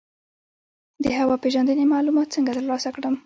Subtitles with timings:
[1.03, 3.15] د هوا پیژندنې معلومات څنګه ترلاسه کړم؟